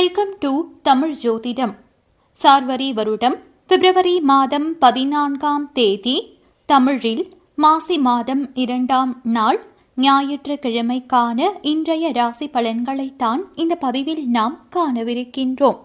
Welcome 0.00 0.30
to 0.40 0.50
Tamil 0.82 1.14
ஜோதிடம் 1.22 1.72
சார்வரி 2.40 2.86
வருடம் 2.92 3.34
பிப்ரவரி 3.70 4.12
மாதம் 4.20 4.68
பதினான்காம் 4.78 5.64
தேதி 5.72 6.14
தமிழில் 6.68 7.22
மாசி 7.54 7.96
மாதம் 7.98 8.42
இரண்டாம் 8.54 9.12
நாள் 9.28 9.58
ஞாயிற்றுக்கிழமைக்கான 9.98 11.38
இன்றைய 11.64 12.12
ராசி 12.12 12.46
பலன்களைத்தான் 12.48 13.42
இந்த 13.56 13.76
பதிவில் 13.76 14.24
நாம் 14.28 14.56
காணவிருக்கின்றோம் 14.76 15.78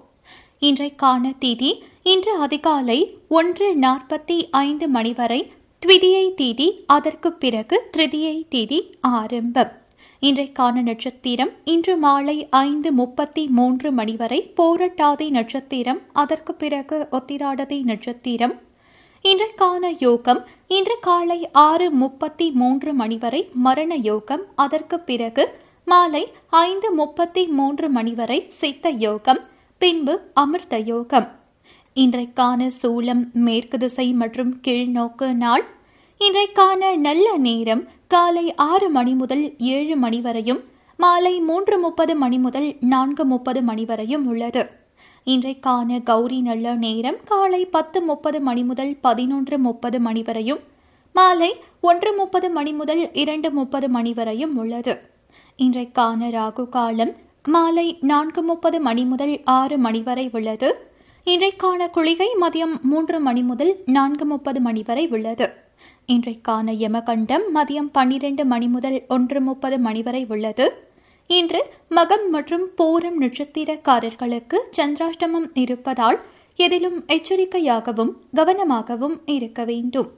இன்றைக்கான 0.61 1.33
தேதி 1.39 1.71
இன்று 2.07 2.35
அதிகாலை 2.39 2.99
ஒன்று 3.31 3.69
நாற்பத்தி 3.79 4.37
ஐந்து 4.61 4.87
மணி 4.89 5.13
வரை 5.13 5.41
த்விதியை 5.83 6.27
தீதி 6.35 6.69
அதற்கு 6.89 7.31
பிறகு 7.37 7.79
திருதியை 7.91 8.37
தீதி 8.49 8.79
ஆரம்பம் 9.15 9.73
இன்றைக்கான 10.21 10.81
நட்சத்திரம் 10.81 11.49
இன்று 11.63 11.97
மாலை 11.97 12.47
ஐந்து 12.49 12.91
முப்பத்தி 12.91 13.47
மூன்று 13.47 13.91
மணி 13.91 14.15
வரை 14.15 14.53
போரட்டாதி 14.57 15.29
நட்சத்திரம். 15.29 16.01
அதற்கு 16.13 16.53
பிறகு 16.53 17.07
ஒத்திராடதி 17.11 17.81
நட்சத்திரம். 17.81 18.53
இன்றைக்கான 19.23 19.95
யோகம் 19.99 20.43
இன்று 20.67 20.97
காலை 21.01 21.49
ஆறு 21.51 21.91
முப்பத்தி 21.91 22.51
மூன்று 22.51 22.93
மணி 22.93 23.17
வரை 23.17 23.49
மரண 23.53 23.95
யோகம். 23.95 24.41
அதற்கு 24.55 24.99
பிறகு 24.99 25.59
மாலை 25.85 26.31
ஐந்து 26.49 26.91
முப்பத்தி 26.91 27.47
மூன்று 27.47 27.89
மணி 27.89 28.13
வரை 28.13 28.45
சித்த 28.49 28.89
யோகம். 28.89 29.39
பின்பு 29.77 30.19
அமிர்த 30.33 30.77
யோகம். 30.77 31.27
இன்றைக்கான 31.95 32.71
சூலம் 32.81 33.31
மேற்கு 33.31 33.77
திசை 33.77 34.11
மற்றும் 34.11 34.59
கீழ்நோக்கு 34.67 35.33
நாள். 35.33 35.65
இன்றைக்கான 36.19 36.95
நல்ல 36.97 37.37
நேரம் 37.37 37.87
காலை 38.07 38.53
ஆறு 38.55 38.89
மணி 38.89 39.13
முதல் 39.13 39.57
ஏழு 39.57 39.95
மணி 39.95 40.21
வரையும் 40.21 40.59
மாலை 40.97 41.39
மூன்று 41.39 41.79
முப்பது 41.79 42.15
மணி 42.15 42.37
முதல் 42.37 42.75
நான்கு 42.79 43.25
முப்பது 43.25 43.61
மணி 43.61 43.85
வரையும் 43.85 44.27
உள்ளது. 44.27 44.69
இன்றைக்கான 45.25 46.03
கௌரி 46.03 46.41
நல்ல 46.41 46.75
நேரம் 46.75 47.17
காலை 47.25 47.65
பத்து 47.65 48.01
முப்பது 48.01 48.41
மணி 48.41 48.63
முதல் 48.63 48.97
பதினொன்று 49.01 49.57
முப்பது 49.57 49.99
மணி 49.99 50.21
வரையும் 50.21 50.59
மாலை 51.13 51.55
ஒன்று 51.81 52.13
முப்பது 52.13 52.49
மணி 52.49 52.73
முதல் 52.73 53.13
இரண்டு 53.13 53.51
முப்பது 53.51 53.89
மணி 53.89 54.13
வரையும் 54.13 54.57
உள்ளது. 54.57 55.01
இன்றைக்கான 55.57 56.29
ராகு 56.37 56.69
காலம் 56.69 57.13
மாலை 57.47 57.97
நான்கு 58.01 58.43
முப்பது 58.43 58.79
மணி 58.79 59.05
முதல் 59.05 59.41
ஆறு 59.43 59.77
மணி 59.77 60.01
வரை 60.01 60.29
உள்ளது. 60.31 60.89
இன்றைக்கான 61.25 61.89
குளிகை 61.89 62.29
மதியம் 62.41 62.81
மூன்று 62.81 63.19
மணி 63.19 63.41
முதல் 63.41 63.75
நான்கு 63.85 64.25
முப்பது 64.25 64.59
மணி 64.59 64.83
வரை 64.85 65.07
உள்ளது. 65.07 65.63
இன்றைக்கான 66.07 66.71
யமகண்டம் 66.71 67.45
மதியம் 67.55 67.89
பன்னிரண்டு 67.91 68.45
மணி 68.45 68.67
முதல் 68.67 69.05
ஒன்று 69.07 69.41
முப்பது 69.41 69.77
மணி 69.79 70.01
வரை 70.01 70.25
உள்ளது. 70.29 70.87
இன்று 71.27 71.73
மகம் 71.89 72.27
மற்றும் 72.31 72.65
பூரம் 72.77 73.17
நட்சத்திரக்காரர்களுக்கு 73.19 74.57
சந்திராஷ்டமம் 74.77 75.47
இருப்பதால் 75.53 76.19
எதிலும் 76.55 77.05
எச்சரிக்கையாகவும் 77.07 78.11
கவனமாகவும் 78.35 79.17
இருக்க 79.25 79.65
வேண்டும். 79.65 80.11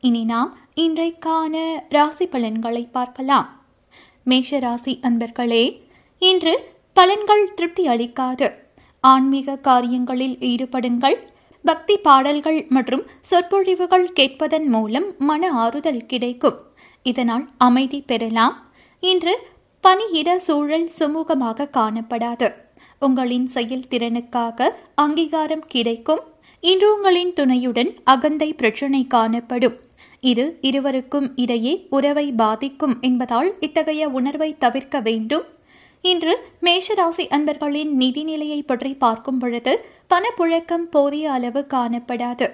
இனி 0.00 0.24
நாம் 0.24 0.58
இன்றைக்கான 0.76 1.80
ராசி 1.88 2.26
பலன்களை 2.26 2.88
பார்க்கலாம். 2.92 3.48
மேஷ 4.24 4.58
ராசி 4.58 5.00
அன்பர்களே 5.02 5.80
இன்று 6.18 6.54
பலன்கள் 6.96 7.44
திருப்தி 7.54 7.86
அளிக்காது. 7.86 8.50
ஆன்மீக 9.00 9.56
காரியங்களில் 9.56 10.36
ஈடுபடுங்கள். 10.40 11.16
பக்தி 11.62 11.96
பாடல்கள் 11.96 12.66
மற்றும் 12.68 13.04
சொற்பொழிவுகள் 13.20 14.06
கேட்பதன் 14.12 14.68
மூலம் 14.68 15.08
மன 15.18 15.50
ஆறுதல் 15.52 16.06
கிடைக்கும். 16.06 16.58
இதனால் 17.02 17.46
அமைதி 17.58 18.00
பெறலாம். 18.00 18.56
இன்று 19.00 19.34
பணியிட 19.84 20.38
சூழல் 20.38 20.90
சுமூகமாக 20.98 21.68
காணப்படாது. 21.78 22.48
உங்களின் 22.98 23.46
செயல் 23.46 23.88
திறனுக்காக 23.90 24.68
அங்கீகாரம் 24.94 25.64
கிடைக்கும். 25.66 26.20
இன்று 26.60 26.94
உங்களின் 26.94 27.32
துணையுடன் 27.32 27.90
அகந்தை 28.04 28.54
பிரச்சினை 28.54 29.06
காணப்படும். 29.06 29.78
இது 30.20 30.44
இருவருக்கும் 30.60 31.32
இடையே 31.36 31.86
உறவை 31.90 32.32
பாதிக்கும் 32.32 32.96
என்பதால் 33.00 33.50
இத்தகைய 33.60 34.08
உணர்வை 34.08 34.50
தவிர்க்க 34.58 35.00
வேண்டும். 35.00 35.46
இன்று 36.02 36.34
மேஷராசி 36.60 37.24
அன்பர்களின் 37.28 38.00
நிதிநிலையை 38.00 38.60
பற்றி 38.66 38.94
பார்க்கும் 38.94 39.38
பொழுது 39.38 39.72
பணப்புழக்கம் 40.12 40.82
போதிய 40.90 41.32
அளவு 41.32 41.66
காணப்படாது. 41.74 42.50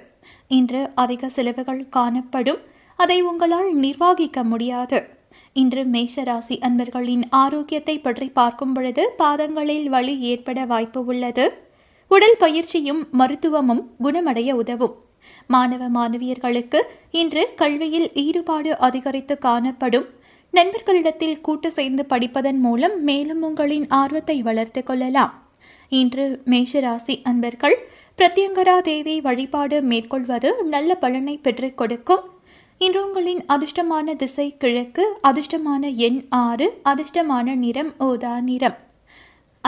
இன்று 0.48 0.88
அதிக 0.94 1.28
செலவுகள் 1.28 1.88
காணப்படும். 1.88 2.58
அதை 2.96 3.22
உங்களால் 3.22 3.74
நிர்வாகிக்க 3.74 4.44
முடியாது. 4.44 5.08
இன்று 5.52 5.84
மேஷராசி 5.84 6.56
அன்பர்களின் 6.60 7.24
ஆரோக்கியத்தை 7.30 7.98
பற்றி 7.98 8.28
பார்க்கும் 8.28 8.72
பொழுது 8.72 9.14
பாதங்களில் 9.16 9.88
வலி 9.88 10.18
ஏற்பட 10.18 10.64
வாய்ப்பு 10.64 11.04
உள்ளது. 11.04 11.52
உடல் 12.08 12.36
பயிற்சியும் 12.38 13.06
மருத்துவமும் 13.10 13.82
குணமடைய 14.02 14.52
உதவும். 14.52 14.94
மாணவ 15.46 15.88
மாணவியர்களுக்கு 15.88 16.82
இன்று 17.10 17.48
கல்வியில் 17.56 18.12
ஈடுபாடு 18.14 18.78
அதிகரித்து 18.78 19.38
காணப்படும். 19.38 20.06
நண்பர்களிடத்தில் 20.54 21.40
கூட்டு 21.40 21.70
சேர்ந்து 21.70 22.06
படிப்பதன் 22.08 22.58
மூலம் 22.58 23.02
மேலும் 23.02 23.42
உங்களின் 23.42 23.88
ஆர்வத்தை 23.88 24.42
வளர்த்து 24.42 24.82
கொள்ளலாம். 24.82 25.47
இன்று 25.88 26.42
மேஷராசி 26.46 27.20
அன்பர்கள் 27.22 27.88
பிரத்யங்கரா 28.18 28.80
தேவி 28.80 29.20
வழிபாடு 29.20 29.82
மேற்கொள்வது 29.82 30.62
நல்ல 30.64 30.94
பலனை 30.94 31.36
பெற்றுக் 31.36 31.76
கொடுக்கும். 31.76 32.20
இன்று 32.78 33.06
உங்களின் 33.06 33.44
அதிர்ஷ்டமான 33.46 34.16
திசை 34.16 34.56
கிழக்கு 34.56 35.16
அதிர்ஷ்டமான 35.22 35.94
எண் 35.94 36.26
ஆறு 36.28 36.80
அதிர்ஷ்டமான 36.84 37.54
நிறம் 37.54 37.94
ஓதா 38.00 38.40
நிறம். 38.40 38.76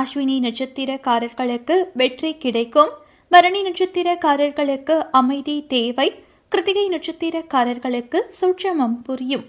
அஸ்வினி 0.01 0.37
நட்சத்திரக்காரர்களுக்கு 0.41 1.85
வெற்றி 1.95 2.37
கிடைக்கும். 2.37 2.89
பரணி 3.29 3.63
நட்சத்திரக்காரர்களுக்கு 3.63 5.03
அமைதி 5.11 5.67
தேவை. 5.67 6.15
கிருத்திகை 6.49 6.89
நட்சத்திரக்காரர்களுக்கு 6.89 8.23
சுற்றமம் 8.41 8.97
புரியும். 9.05 9.45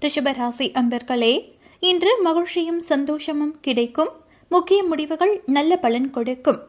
ரிஷபராசி 0.00 0.72
அன்பர்களே 0.72 1.52
இன்று 1.80 2.20
மகிழ்ச்சியும் 2.22 2.82
சந்தோஷமும் 2.82 3.60
கிடைக்கும். 3.60 4.20
முக்கிய 4.54 4.80
முடிவுகள் 4.90 5.34
நல்ல 5.56 5.72
பலன் 5.84 6.08
கொடுக்கும். 6.16 6.60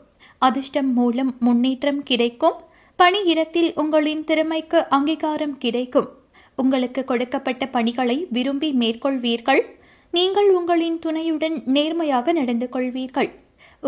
அதிர்ஷ்டம் 0.47 0.91
மூலம் 0.97 1.31
முன்னேற்றம் 1.45 2.01
கிடைக்கும். 2.09 2.57
பணியிடத்தில் 2.99 3.71
உங்களின் 3.81 4.23
திறமைக்கு 4.29 4.79
அங்கீகாரம் 4.97 5.55
கிடைக்கும். 5.63 6.09
உங்களுக்கு 6.61 7.01
கொடுக்கப்பட்ட 7.11 7.63
பணிகளை 7.75 8.17
விரும்பி 8.35 8.69
மேற்கொள்வீர்கள். 8.81 9.61
நீங்கள் 10.13 10.49
உங்களின் 10.59 10.97
துணையுடன் 11.05 11.57
நேர்மையாக 11.75 12.33
நடந்து 12.39 12.67
கொள்வீர்கள். 12.75 13.29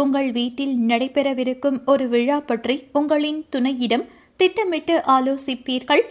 உங்கள் 0.04 0.30
வீட்டில் 0.38 0.76
நடைபெறவிருக்கும் 0.90 1.78
ஒரு 1.92 2.06
விழா 2.14 2.38
பற்றி 2.50 2.76
உங்களின் 3.00 3.40
துணையிடம் 3.56 4.06
திட்டமிட்டு 4.40 4.96
ஆலோசிப்பீர்கள். 5.16 6.04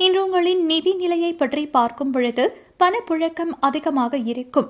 இன்று 0.00 0.20
உங்களின் 0.26 0.62
நிதி 0.70 0.94
நிலையை 1.02 1.32
பற்றி 1.42 1.64
பார்க்கும் 1.76 2.14
பொழுது 2.14 2.44
பணப்புழக்கம் 2.82 3.52
அதிகமாக 3.68 4.16
இருக்கும். 4.32 4.68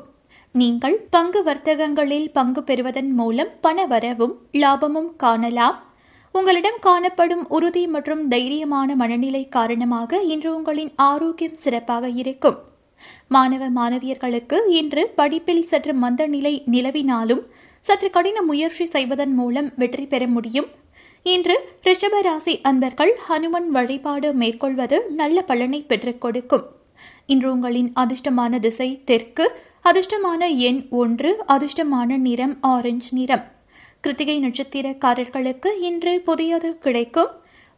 நீங்கள் 0.61 0.97
பங்கு 1.15 1.41
வர்த்தகங்களில் 1.45 2.27
பங்கு 2.33 2.61
பெறுவதன் 2.63 3.09
மூலம் 3.13 3.49
பண 3.61 3.87
வரவும் 3.93 4.35
லாபமும் 4.53 5.09
காணலாம். 5.17 5.79
உங்களிடம் 6.35 6.79
காணப்படும் 6.81 7.43
உறுதி 7.49 7.83
மற்றும் 7.87 8.23
தைரியமான 8.31 8.95
மனநிலை 9.01 9.41
காரணமாக 9.57 10.21
இன்று 10.35 10.51
உங்களின் 10.57 10.93
ஆரோக்கியம் 11.09 11.59
சிறப்பாக 11.65 12.11
இருக்கும். 12.23 12.59
மாணவ 13.29 13.71
மாணவியர்களுக்கு 13.79 14.61
இன்று 14.81 15.05
படிப்பில் 15.19 15.65
சற்று 15.73 15.95
மந்த 16.05 16.29
நிலை 16.37 16.55
நிலவினாலும் 16.75 17.43
சற்று 17.85 18.11
கடின 18.11 18.39
முயற்சி 18.43 18.87
செய்வதன் 18.95 19.35
மூலம் 19.41 19.73
வெற்றி 19.77 20.07
பெற 20.07 20.23
முடியும். 20.37 20.71
இன்று 21.23 21.59
ரிஷபராசி 21.89 22.57
அன்பர்கள் 22.71 23.15
ஹனுமன் 23.29 23.69
வழிபாடு 23.77 24.31
மேற்கொள்வது 24.33 24.99
நல்ல 25.21 25.39
பலனை 25.43 25.83
பெற்றுக் 25.83 26.25
கொடுக்கும். 26.25 26.65
இன்று 27.27 27.49
உங்களின் 27.53 27.93
அதிர்ஷ்டமான 28.01 28.59
திசை 28.59 28.91
தெற்கு 29.05 29.47
அதிர்ஷ்டமான 29.91 30.57
எண் 30.57 30.87
ஒன்று 30.91 31.45
அதிர்ஷ்டமான 31.49 32.17
நிறம் 32.17 32.59
ஆரஞ்சு 32.61 33.17
நிறம். 33.17 33.43
கிருத்திகை 34.01 34.41
நட்சத்திரக்காரர்களுக்கு 34.41 35.67
இன்று 35.81 36.21
புதியது 36.21 36.79
கிடைக்கும். 36.79 37.29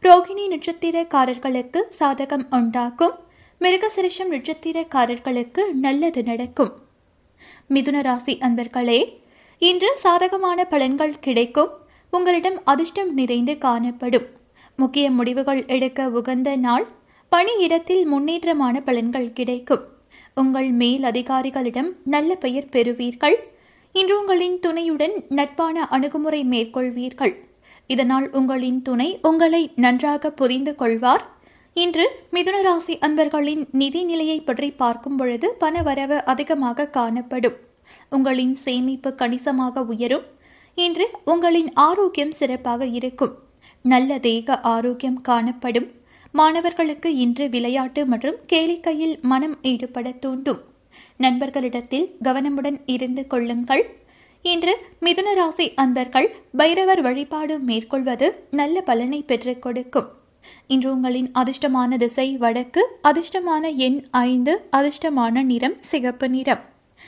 ரோகிணி 0.01 0.47
நட்சத்திரக்காரர்களுக்கு 0.47 1.81
சாதகம் 1.99 2.45
உண்டாக்கும் 2.49 3.13
மிருகசிரிஷம் 3.59 4.31
நட்சத்திரக்காரர்களுக்கு 4.31 5.71
நல்லது 5.71 6.23
நடக்கும். 6.23 6.73
மிதுன 7.69 8.01
ராசி 8.01 8.37
அன்பர்களே 8.37 9.19
இன்று 9.57 9.91
சாதகமான 9.95 10.67
பலன்கள் 10.69 11.13
கிடைக்கும். 11.19 11.69
உங்களிடம் 12.11 12.61
அதிர்ஷ்டம் 12.65 13.13
நிறைந்து 13.13 13.57
காணப்படும். 13.57 14.25
முக்கிய 14.75 15.11
முடிவுகள் 15.11 15.65
எடுக்க 15.65 16.09
உகந்த 16.09 16.55
நாள். 16.55 16.87
பணியிடத்தில் 17.35 18.05
முன்னேற்றமான 18.05 18.81
பலன்கள் 18.85 19.33
கிடைக்கும். 19.33 19.95
உங்கள் 20.41 20.71
மேல் 20.71 21.03
அதிகாரிகளிடம் 21.03 21.89
நல்ல 22.03 22.35
பெயர் 22.35 22.69
பெறுவீர்கள். 22.71 23.37
இன்று 23.91 24.15
உங்களின் 24.19 24.57
துணையுடன் 24.59 25.15
நட்பான 25.29 25.85
அணுகுமுறை 25.87 26.41
மேற்கொள்வீர்கள். 26.45 27.33
இதனால் 27.87 28.27
உங்களின் 28.31 28.79
துணை 28.81 29.09
உங்களை 29.21 29.61
நன்றாக 29.75 30.31
புரிந்து 30.31 30.75
கொள்வார். 30.75 31.23
இன்று 31.73 32.05
மிதுனராசி 32.33 32.93
அன்பர்களின் 32.99 33.63
நிதி 33.71 34.03
நிலையை 34.03 34.39
பற்றி 34.39 34.69
பார்க்கும் 34.71 35.15
பொழுது 35.15 35.47
பண 35.59 35.81
வரவு 35.81 36.17
அதிகமாக 36.25 36.87
காணப்படும். 36.87 37.57
உங்களின் 38.09 38.55
சேமிப்பு 38.55 39.09
கணிசமாக 39.15 39.83
உயரும். 39.83 40.25
இன்று 40.75 41.05
உங்களின் 41.25 41.69
ஆரோக்கியம் 41.73 42.31
சிறப்பாக 42.31 42.85
இருக்கும். 42.99 43.33
நல்ல 43.85 44.19
தேக 44.19 44.57
ஆரோக்கியம் 44.73 45.21
காணப்படும். 45.21 45.87
மாணவர்களுக்கு 46.31 47.15
இன்று 47.15 47.49
விளையாட்டு 47.49 48.05
மற்றும் 48.05 48.35
கேளிக்கையில் 48.53 49.19
மனம் 49.21 49.57
ஈடுபட 49.61 50.11
தூண்டும். 50.11 50.59
நண்பர்களிடத்தில் 51.17 52.15
கவனமுடன் 52.23 52.81
இருந்து 52.85 53.27
கொள்ளுங்கள். 53.27 53.95
இன்று 54.41 54.77
மிதுன 55.01 55.33
ராசி 55.33 55.73
அன்பர்கள் 55.73 56.35
பைரவர் 56.57 57.01
வழிபாடு 57.01 57.59
மேற்கொள்வது 57.59 58.45
நல்ல 58.51 58.81
பலனை 58.81 59.21
பெற்றுக் 59.21 59.61
கொடுக்கும். 59.61 60.07
இன்று 60.67 60.91
உங்களின் 60.91 61.31
அதிர்ஷ்டமான 61.31 61.97
திசை 61.97 62.37
வடக்கு 62.37 62.87
அதிர்ஷ்டமான 63.03 63.75
எண் 63.75 64.03
ஐந்து 64.11 64.69
அதிர்ஷ்டமான 64.71 65.43
நிறம் 65.43 65.77
சிகப்பு 65.79 66.29
நிறம். 66.29 66.59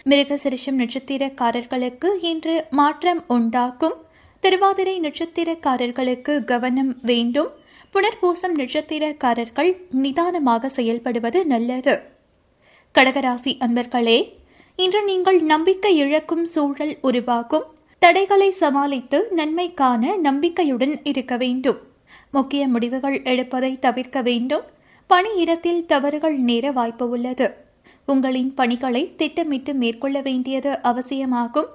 மிருகசரிஷம் 0.06 0.78
நட்சத்திரக்காரர்களுக்கு 0.78 2.06
இன்று 2.22 2.66
மாற்றம் 2.70 3.24
உண்டாக்கும். 3.28 3.94
திருவாதிரை 4.40 5.00
நட்சத்திரக்காரர்களுக்கு 5.00 6.44
கவனம் 6.44 6.98
வேண்டும். 7.02 7.59
புனர்பூசம் 7.94 8.56
நட்சத்திரக்காரர்கள் 8.56 9.78
நிதானமாக 9.92 10.68
செயல்படுவது 10.68 11.44
நல்லது. 11.44 12.00
கடகராசி 12.94 13.58
அன்பர்களே 13.60 14.34
இன்று 14.76 15.04
நீங்கள் 15.04 15.42
நம்பிக்கை 15.42 15.98
இழக்கும் 15.98 16.46
சூழல் 16.46 16.98
உருவாகும். 17.02 17.64
தடைகளை 18.00 18.52
சமாளித்து 18.52 19.28
நன்மைக்கான 19.32 20.16
நம்பிக்கையுடன் 20.16 21.00
இருக்க 21.04 21.38
வேண்டும். 21.38 21.78
முக்கிய 22.32 22.68
முடிவுகள் 22.68 23.22
எடுப்பதை 23.24 23.80
தவிர்க்க 23.80 24.22
வேண்டும். 24.22 24.62
பணியிடத்தில் 25.10 25.86
தவறுகள் 25.86 26.38
நேர 26.38 26.72
வாய்ப்பு 26.72 27.10
உள்ளது. 27.10 27.56
உங்களின் 28.06 28.54
பணிகளை 28.54 29.16
திட்டமிட்டு 29.16 29.74
மேற்கொள்ள 29.74 30.22
வேண்டியது 30.22 30.82
அவசியமாகும். 30.82 31.68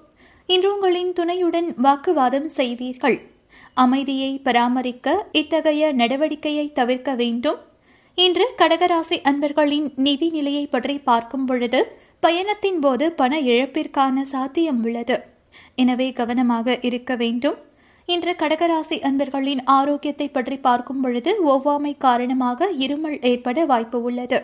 இன்று 0.46 0.74
உங்களின் 0.74 1.12
துணையுடன் 1.12 1.74
வாக்குவாதம் 1.76 2.48
செய்வீர்கள். 2.48 3.32
அமைதியை 3.76 4.30
பராமரிக்க 4.46 5.14
இத்தகைய 5.40 5.92
நடவடிக்கையை 6.00 6.66
தவிர்க்க 6.72 7.14
வேண்டும். 7.14 7.58
இன்று 8.18 8.46
கடகராசி 8.60 9.16
அன்பர்களின் 9.30 9.86
நிதி 10.06 10.28
நிலையை 10.30 10.64
பற்றி 10.66 10.96
பார்க்கும் 10.98 11.46
பொழுது 11.46 11.80
பயணத்தின் 12.20 12.80
போது 12.80 13.12
பண 13.12 13.40
இழப்பிற்கான 13.40 14.22
சாத்தியம் 14.32 14.82
உள்ளது. 14.84 15.16
எனவே 15.74 16.08
கவனமாக 16.12 16.76
இருக்க 16.88 17.12
வேண்டும். 17.22 17.58
இன்று 18.08 18.32
கடகராசி 18.42 18.96
அன்பர்களின் 19.08 19.62
ஆரோக்கியத்தை 19.76 20.28
பற்றி 20.28 20.56
பார்க்கும் 20.66 21.00
பொழுது 21.00 21.30
ஒவ்வாமை 21.52 21.92
காரணமாக 21.98 22.68
இருமல் 22.86 23.18
ஏற்பட 23.30 23.64
வாய்ப்பு 23.64 23.98
உள்ளது. 24.02 24.38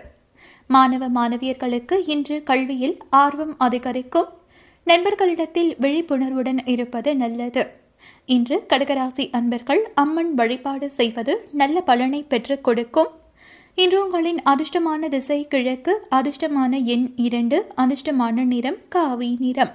மாணவ 0.71 1.05
மாணவியர்களுக்கு 1.09 1.97
இன்று 2.15 2.37
கல்வியில் 2.51 2.97
ஆர்வம் 3.23 3.55
அதிகரிக்கும். 3.59 4.29
நண்பர்களிடத்தில் 4.87 5.71
விழிப்புணர்வுடன் 5.85 6.61
இருப்பது 6.75 7.11
நல்லது. 7.23 7.63
இன்று 8.35 8.57
கடகராசி 8.69 9.25
அன்பர்கள் 9.37 9.81
அம்மன் 9.95 10.35
வழிபாடு 10.35 10.91
செய்வது 10.91 11.33
நல்ல 11.61 11.81
பலனை 11.81 12.21
பெற்றுக் 12.23 12.65
கொடுக்கும். 12.65 13.09
இன்று 13.75 13.99
உங்களின் 14.05 14.41
அதிர்ஷ்டமான 14.53 15.09
திசை 15.09 15.39
கிழக்கு 15.49 15.93
அதிர்ஷ்டமான 16.11 16.73
எண் 16.95 17.07
இரண்டு 17.27 17.59
அதிர்ஷ்டமான 17.77 18.45
நிறம் 18.53 18.79
காவி 18.89 19.37
நிறம். 19.41 19.73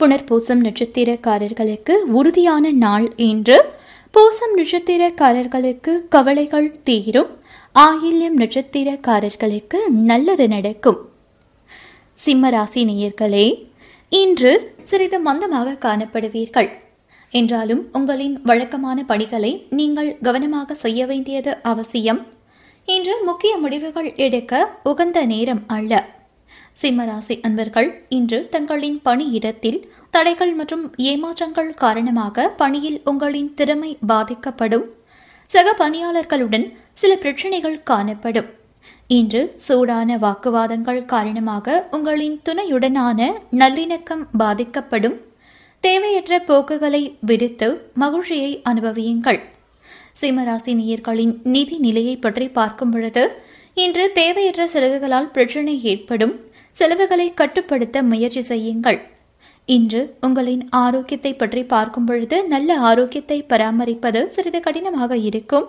புனர்பூசம் 0.00 0.62
நட்சத்திரக்காரர்களுக்கு 0.66 1.94
உறுதியான 2.18 2.70
நாள் 2.84 3.08
என்று 3.30 3.58
பூசம் 4.14 4.54
நட்சத்திரக்காரர்களுக்கு 4.56 5.94
கவலைகள் 6.08 6.70
தீரும். 6.82 7.30
ஆயில்யம் 7.74 8.40
நட்சத்திரக்காரர்களுக்கு 8.42 9.80
நல்லது 10.10 10.48
நடக்கும். 10.48 11.00
சிம்மராசி 12.24 12.82
நேயர்களே 12.90 13.46
இன்று 14.08 14.52
சிறிது 14.82 15.20
மந்தமாக 15.20 15.78
காணப்படுவீர்கள். 15.86 16.70
என்றாலும் 17.30 17.88
உங்களின் 17.92 18.40
வழக்கமான 18.42 19.04
பணிகளை 19.04 19.66
நீங்கள் 19.70 20.16
கவனமாக 20.22 20.74
செய்ய 20.74 21.06
வேண்டியது 21.06 21.56
அவசியம். 21.62 22.26
இன்று 22.84 23.24
முக்கிய 23.24 23.56
முடிவுகள் 23.56 24.14
எடுக்க 24.14 24.78
உகந்த 24.84 25.24
நேரம் 25.24 25.62
அல்ல. 25.66 26.14
சிம்மராசி 26.82 27.42
அன்பர்கள் 27.42 28.04
இன்று 28.08 28.48
தங்களின் 28.50 29.00
பணியிடத்தில் 29.04 29.88
தடைகள் 30.10 30.52
மற்றும் 30.52 30.94
ஏமாற்றங்கள் 30.96 31.74
காரணமாக 31.74 32.48
பணியில் 32.48 33.00
உங்களின் 33.04 33.54
திறமை 33.54 33.98
பாதிக்கப்படும். 34.06 34.84
சக 35.46 35.74
பணியாளர்களுடன் 35.78 36.72
சில 36.92 37.16
பிரச்சனைகள் 37.16 37.82
காணப்படும். 37.82 38.46
இன்று 39.06 39.52
சூடான 39.56 40.16
வாக்குவாதங்கள் 40.16 41.04
காரணமாக 41.04 41.88
உங்களின் 41.90 42.40
துணையுடனான 42.44 43.32
நல்லிணக்கம் 43.50 44.24
பாதிக்கப்படும். 44.38 45.25
தேவையற்ற 45.84 46.34
போக்குகளை 46.48 47.00
விடுத்து 47.28 47.66
மகிழ்ச்சியை 48.02 48.52
அனுபவியுங்கள். 48.70 49.40
சிம்மராசி 50.20 50.72
நேயர்களின் 50.78 51.34
நிதி 51.54 51.76
நிலையை 51.84 52.14
பற்றி 52.24 52.46
பார்க்கும் 52.58 52.92
பொழுது 52.94 53.24
இன்று 53.82 54.04
தேவையற்ற 54.18 54.62
செலவுகளால் 54.74 55.32
பிரச்சனை 55.34 55.74
ஏற்படும் 55.92 56.34
செலவுகளை 56.74 57.26
கட்டுப்படுத்த 57.40 58.02
முயற்சி 58.12 58.42
செய்யுங்கள். 58.50 58.98
இன்று 59.68 60.00
உங்களின் 60.26 60.64
ஆரோக்கியத்தை 60.82 61.32
பற்றி 61.42 61.62
பார்க்கும் 61.74 62.06
பொழுது 62.08 62.36
நல்ல 62.54 62.78
ஆரோக்கியத்தை 62.88 63.38
பராமரிப்பது 63.52 64.20
சிறிது 64.34 64.60
கடினமாக 64.66 65.16
இருக்கும். 65.28 65.66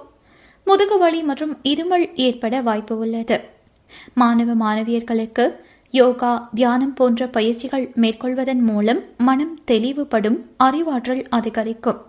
முதுகு 0.68 0.98
வலி 1.04 1.22
மற்றும் 1.30 1.54
இருமல் 1.72 2.06
ஏற்பட 2.26 2.56
வாய்ப்பு 2.68 2.96
உள்ளது. 3.04 3.38
மாணவ 4.22 4.56
மாணவியர்களுக்கு 4.64 5.46
யோகா 5.92 6.50
தியானம் 6.54 6.94
போன்ற 6.94 7.28
பயிற்சிகள் 7.28 7.92
மேற்கொள்வதன் 7.96 8.60
மூலம் 8.60 9.02
மனம் 9.18 9.60
தெளிவுபடும் 9.66 10.46
அறிவாற்றல் 10.58 11.26
அதிகரிக்கும். 11.30 12.00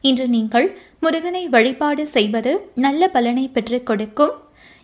இன்று 0.00 0.28
நீங்கள் 0.28 0.78
முருகனை 1.00 1.48
வழிபாடு 1.48 2.08
செய்வது 2.08 2.70
நல்ல 2.74 3.08
பலனை 3.08 3.48
பெற்றுக் 3.48 3.86
கொடுக்கும். 3.86 4.30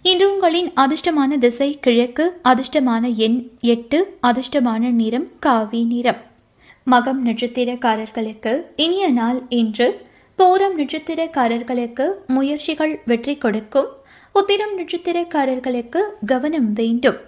இன்று 0.03 0.33
உங்களின் 0.33 0.73
அதிர்ஷ்டமான 0.75 1.39
திசை 1.39 1.79
கிழக்கு 1.81 2.41
அதிர்ஷ்டமான 2.45 3.15
எண் 3.15 3.51
எட்டு 3.61 4.17
அதிர்ஷ்டமான 4.23 4.91
நிறம் 4.91 5.29
காவி 5.39 5.85
நிறம். 5.85 6.21
மகம் 6.91 7.23
நட்சத்திரக்காரர்களுக்கு 7.25 8.63
இனிய 8.77 9.13
நாள் 9.13 9.43
இன்று. 9.49 10.07
பூரம் 10.39 10.77
நட்சத்திரக்காரர்களுக்கு 10.77 12.09
முயற்சிகள் 12.27 13.01
வெற்றி 13.05 13.37
கொடுக்கும். 13.37 13.87
உத்திரம் 14.33 14.79
நட்சத்திரக்காரர்களுக்கு 14.79 15.99
கவனம் 16.27 16.73
வேண்டும். 16.73 17.28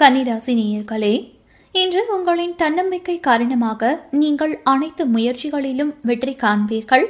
கன்னிராசி 0.00 0.52
நேயர்களே 0.58 1.34
இன்று 1.72 2.06
உங்களின் 2.16 2.54
தன்னம்பிக்கை 2.56 3.20
காரணமாக 3.20 4.08
நீங்கள் 4.10 4.60
அனைத்து 4.64 5.06
முயற்சிகளிலும் 5.06 5.94
வெற்றி 6.02 6.32
காண்பீர்கள். 6.32 7.04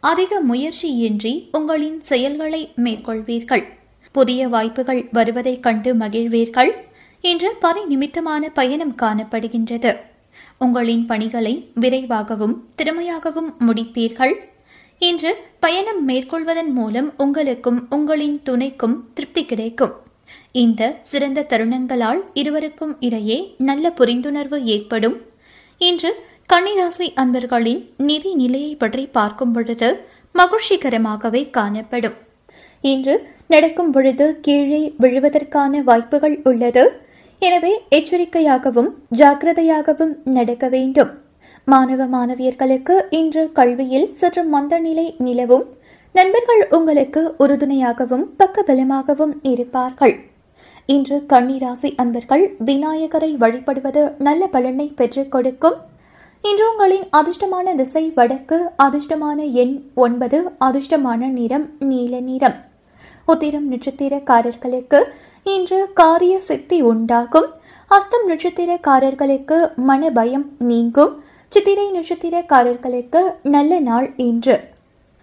அதிக 0.00 0.42
முயற்சியின்றி 0.48 1.48
உங்களின் 1.52 2.00
செயல்களை 2.00 2.72
மேற்கொள்வீர்கள். 2.76 3.64
புதிய 4.12 4.48
வாய்ப்புகள் 4.48 5.08
வருவதைக் 5.12 5.62
கண்டு 5.62 5.94
மகிழ்வீர்கள். 5.94 6.70
இன்று 7.20 7.54
பணி 7.60 7.84
நிமித்தமான 7.84 8.48
பயணம் 8.48 8.96
காணப்படுகின்றது. 9.02 9.96
உங்களின் 10.58 11.06
பணிகளை 11.06 11.68
விரைவாகவும் 11.74 12.68
திறமையாகவும் 12.76 13.52
முடிப்பீர்கள். 13.66 14.34
இன்று 14.98 15.34
பயணம் 15.60 16.08
மேற்கொள்வதன் 16.08 16.72
மூலம் 16.72 17.12
உங்களுக்கும் 17.16 17.86
உங்களின் 17.90 18.42
துணைக்கும் 18.42 19.04
திருப்தி 19.14 19.44
கிடைக்கும். 19.44 20.02
இந்த 20.62 20.82
சிறந்த 21.10 21.40
தருணங்களால் 21.50 22.20
இருவருக்கும் 22.40 22.92
இடையே 23.06 23.38
நல்ல 23.68 23.90
புரிந்துணர்வு 23.98 24.58
ஏற்படும். 24.74 25.16
இன்று 25.80 26.10
கன்னிராசி 26.52 27.06
அன்பர்களின் 27.22 27.80
நிதி 28.08 28.30
நிலையை 28.40 28.72
பற்றி 28.82 29.04
பார்க்கும் 29.16 29.52
பொழுது 29.52 29.88
மகிழ்ச்சிகரமாகவே 30.34 31.42
காணப்படும். 31.56 32.14
இன்று 32.80 33.14
நடக்கும் 33.46 33.90
பொழுது 33.90 34.26
கீழே 34.40 34.82
விழுவதற்கான 35.04 35.82
வாய்ப்புகள் 35.88 36.36
உள்ளது. 36.50 36.84
எனவே 37.42 37.72
எச்சரிக்கையாகவும் 37.98 38.90
ஜாக்கிரதையாகவும் 39.20 40.14
நடக்க 40.36 40.68
வேண்டும். 40.74 41.10
மாணவ 41.64 42.06
மாணவியர்களுக்கு 42.14 42.96
இன்று 43.20 43.44
கல்வியில் 43.58 44.06
சற்று 44.20 44.44
மந்த 44.54 44.78
நிலை 44.78 45.06
நிலவும். 45.26 45.66
நண்பர்கள் 46.14 46.62
உங்களுக்கு 46.78 47.24
உறுதுணையாகவும் 47.38 48.24
பக்கபலமாகவும் 48.42 49.34
இருப்பார்கள். 49.52 50.14
இன்று 50.86 51.24
கன்னிராசி 51.28 51.94
அன்பர்கள் 51.96 52.54
விநாயகரை 52.58 53.36
வழிபடுவது 53.36 54.14
நல்ல 54.18 54.46
பலனை 54.46 54.92
பெற்றுக் 54.96 55.32
கொடுக்கும். 55.32 55.74
இன்று 56.42 56.70
உங்களின் 56.70 57.06
அதிர்ஷ்டமான 57.10 57.74
திசை 57.74 58.12
வடக்கு 58.14 58.70
அதிர்ஷ்டமான 58.82 59.52
எண் 59.52 59.82
ஒன்பது 59.94 60.50
அதிர்ஷ்டமான 60.60 61.16
நிறம் 61.16 61.70
நீல 61.78 62.20
நிறம். 62.20 62.52
உத்திரம் 63.26 63.72
நட்சத்திரக்காரர்களுக்கு 63.72 65.02
இன்று 65.44 65.92
காரிய 65.94 66.40
சித்தி 66.40 66.82
உண்டாகும். 66.82 67.46
அஸ்தம் 67.90 68.28
நட்சத்திரக்காரர்களுக்கு 68.28 69.74
மன 69.74 70.10
பயம் 70.10 70.52
நீங்கும். 70.58 71.22
சித்திரை 71.48 71.92
நட்சத்திரக்காரர்களுக்கு 71.92 73.34
நல்ல 73.42 73.80
நாள் 73.80 74.12
இன்று. 74.16 74.60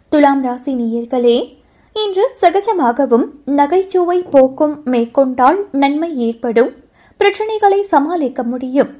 துலாம் 0.09 0.43
ராசி 0.43 0.75
நேயர்களே 0.75 1.60
இன்று 1.95 2.23
சகஜமாகவும் 2.41 3.25
நகைச்சுவை 3.45 4.23
போக்கும் 4.29 4.81
மேற்கொண்டால் 4.85 5.67
நன்மை 5.71 6.17
ஏற்படும். 6.17 6.71
பிரச்சனைகளை 7.19 7.81
சமாளிக்க 7.81 8.43
முடியும். 8.43 8.91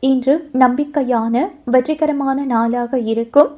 இன்று 0.00 0.34
நம்பிக்கையான 0.52 1.50
வெற்றிகரமான 1.64 2.44
நாளாக 2.44 2.98
இருக்கும். 2.98 3.50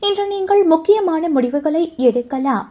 இன்று 0.00 0.26
நீங்கள் 0.26 0.62
முக்கியமான 0.64 1.28
முடிவுகளை 1.28 1.94
எடுக்கலாம். 1.96 2.66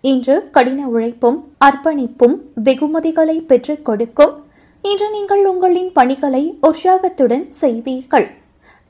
இன்று 0.00 0.50
கடின 0.50 0.88
உழைப்பும் 0.88 1.38
அர்ப்பணிப்பும் 1.64 2.36
வெகுமதிகளை 2.64 3.36
பெற்றுக் 3.40 3.84
கொடுக்கும். 3.84 4.34
இன்று 4.82 5.10
நீங்கள் 5.10 5.46
உங்களின் 5.46 5.92
பணிகளை 5.92 6.58
உற்சாகத்துடன் 6.60 7.46
செய்வீர்கள். 7.60 8.28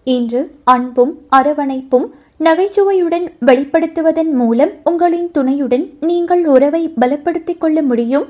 இன்று 0.02 0.40
அன்பும் 0.64 1.18
அரவணைப்பும் 1.36 2.06
நகைச்சுவையுடன் 2.40 3.26
வெளிப்படுத்துவதன் 3.48 4.32
மூலம் 4.32 4.72
உங்களின் 4.84 5.30
துணையுடன் 5.30 5.84
நீங்கள் 6.00 6.42
உறவை 6.46 6.82
பலப்படுத்திக் 7.00 7.60
கொள்ள 7.62 7.82
முடியும். 7.82 8.26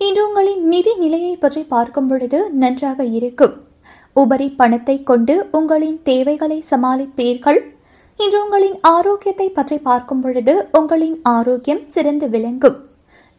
இன்று 0.00 0.22
உங்களின் 0.28 0.62
நிதி 0.62 0.92
நிலையை 0.94 1.36
பற்றி 1.36 1.62
பார்க்கும் 1.62 2.08
பொழுது 2.08 2.38
நன்றாக 2.62 3.04
இருக்கும். 3.18 3.54
உபரி 4.16 4.48
பணத்தை 4.60 4.96
கொண்டு 5.02 5.34
உங்களின் 5.50 5.98
தேவைகளை 6.02 6.64
சமாளிப்பீர்கள். 6.70 7.60
இன்று 8.20 8.38
உங்களின் 8.44 8.78
ஆரோக்கியத்தை 8.80 9.48
பற்றி 9.50 9.78
பார்க்கும் 9.78 10.20
பொழுது 10.20 10.54
உங்களின் 10.78 11.16
ஆரோக்கியம் 11.22 11.82
சிறந்து 11.86 12.28
விளங்கும். 12.28 12.76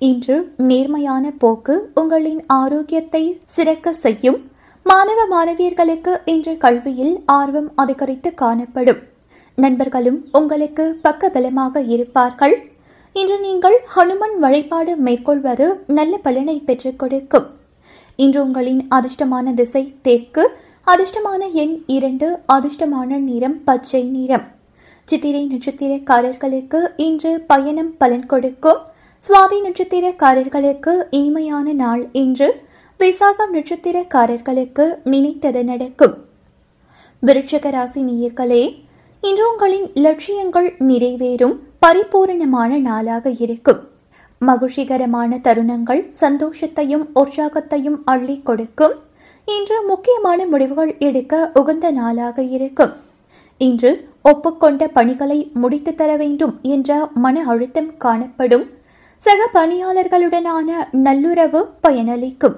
இன்று 0.01 0.37
நேர்மையான 0.69 1.25
போக்கு 1.43 1.75
உங்களின் 1.95 2.41
ஆரோக்கியத்தை 2.61 3.23
சிறக்க 3.55 3.93
செய்யும். 3.93 4.39
மாணவ 4.83 5.19
மாணவியர்களுக்கு 5.33 6.15
இன்று 6.25 6.57
கல்வியில் 6.57 7.13
ஆர்வம் 7.25 7.69
அதிகரித்து 7.75 8.33
காணப்படும். 8.33 9.01
நண்பர்களும் 9.55 10.19
உங்களுக்கு 10.31 10.99
பக்கபலமாக 11.03 11.83
இருப்பார்கள். 11.87 12.55
இன்று 13.13 13.39
நீங்கள் 13.39 13.77
ஹனுமன் 13.95 14.35
வழிபாடு 14.39 14.95
மேற்கொள்வது 14.95 15.67
நல்ல 15.87 16.17
பலனை 16.17 16.59
பெற்றுக் 16.59 16.99
கொடுக்கும். 16.99 17.45
இன்று 18.15 18.39
உங்களின் 18.45 18.87
அதிர்ஷ்டமான 18.95 19.53
திசை 19.53 19.93
தெற்கு 20.01 20.43
அதிர்ஷ்டமான 20.87 21.51
எண் 21.51 21.83
இரண்டு 21.87 22.27
அதிர்ஷ்டமான 22.53 23.17
நிறம் 23.19 23.63
பச்சை 23.63 24.03
நிறம். 24.03 24.45
சித்திரை 25.05 25.41
நட்சத்திரக்காரர்களுக்கு 25.51 26.79
இன்று 26.97 27.31
பயணம் 27.47 27.97
பலன் 27.97 28.25
கொடுக்கும். 28.25 28.81
சுவாதி 29.23 29.57
நட்சத்திரக்காரர்களுக்கு 29.67 30.93
இனிமையான 31.09 31.73
நாள் 31.73 32.09
இன்று. 32.11 32.49
விசாகம் 32.99 33.53
நட்சத்திரக்காரர்களுக்கு 33.53 34.85
நினைத்தது 35.03 35.63
நடக்கும். 35.63 36.15
விருட்சக 37.23 37.69
ராசி 37.69 38.01
நேயர்களே 38.03 38.63
இன்று 39.27 39.51
உங்களின் 39.51 39.91
லட்சியங்கள் 39.93 40.73
நிறைவேறும் 40.79 41.53
பரிபூரணமான 41.79 42.77
நாளாக 42.77 43.29
இருக்கும். 43.29 43.79
மகிழ்ச்சிகரமான 44.39 45.39
தருணங்கள் 45.43 46.01
சந்தோஷத்தையும் 46.19 47.05
உற்சாகத்தையும் 47.15 47.97
அள்ளி 48.05 48.41
கொடுக்கும். 48.41 48.93
இன்று 49.45 49.83
முக்கியமான 49.87 50.45
முடிவுகள் 50.45 50.95
எடுக்க 50.99 51.51
உகந்த 51.53 51.91
நாளாக 51.91 52.43
இருக்கும். 52.43 52.93
இன்று 53.57 53.91
ஒப்புக்கொண்ட 54.21 54.87
பணிகளை 54.87 55.51
முடித்து 55.53 55.95
தர 55.95 56.15
வேண்டும் 56.15 56.59
என்ற 56.61 57.09
மன 57.13 57.43
அழுத்தம் 57.47 57.97
காணப்படும். 57.97 58.69
சக 59.17 59.49
பணியாளர்களுடனான 59.53 60.71
நல்லுறவு 60.91 61.67
பயனளிக்கும். 61.83 62.55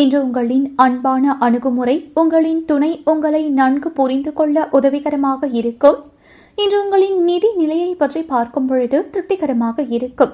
இன்று 0.00 0.18
உங்களின் 0.24 0.66
அன்பான 0.84 1.34
அணுகுமுறை 1.46 1.96
உங்களின் 2.20 2.62
துணை 2.70 2.90
உங்களை 3.12 3.42
நன்கு 3.60 3.90
புரிந்து 3.98 4.32
கொள்ள 4.32 4.66
உதவிகரமாக 4.78 5.48
இருக்கும். 5.60 5.98
இன்று 6.58 6.78
உங்களின் 6.84 7.18
நிதி 7.28 7.50
நிலையை 7.60 7.92
பற்றி 7.94 8.22
பார்க்கும் 8.32 8.66
பொழுது 8.66 8.98
திருப்திகரமாக 9.10 9.86
இருக்கும். 9.96 10.32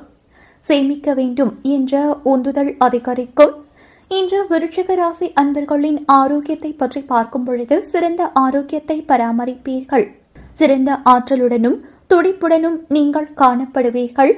சேமிக்க 0.65 1.15
வேண்டும் 1.19 1.53
என்ற 1.75 2.01
உந்துதல் 2.33 2.73
அதிகரிக்கும். 2.87 3.55
இன்று 4.11 4.39
விருட்சிக 4.51 4.95
ராசி 4.95 5.27
அன்பர்களின் 5.41 5.99
ஆரோக்கியத்தை 6.21 6.71
பற்றி 6.73 7.01
பார்க்கும் 7.13 7.45
பொழுது 7.45 7.77
சிறந்த 7.93 8.23
ஆரோக்கியத்தை 8.45 8.97
பராமரிப்பீர்கள். 9.11 10.07
சிறந்த 10.53 10.91
ஆற்றலுடனும் 11.13 11.79
துடிப்புடனும் 12.11 12.79
நீங்கள் 12.97 13.29
காணப்படுவீர்கள். 13.43 14.33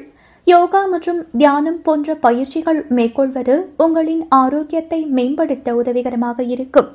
யோகா 0.51 0.81
மற்றும் 0.93 1.21
தியானம் 1.41 1.83
போன்ற 1.83 2.15
பயிற்சிகள் 2.25 2.81
மேற்கொள்வது 2.97 3.55
உங்களின் 3.85 4.25
ஆரோக்கியத்தை 4.29 4.99
மேம்படுத்த 5.17 5.75
உதவிகரமாக 5.81 6.43
இருக்கும். 6.55 6.89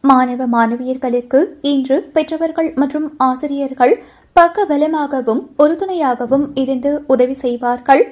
மாணவ 0.00 0.46
மாணவியர்களுக்கு 0.54 1.40
இன்று 1.72 1.96
பெற்றவர்கள் 2.14 2.70
மற்றும் 2.80 3.06
ஆசிரியர்கள் 3.28 3.94
பக்கபலமாகவும் 4.36 5.42
உறுதுணையாகவும் 5.64 6.46
இருந்து 6.62 6.92
உதவி 7.06 7.36
செய்வார்கள். 7.44 8.02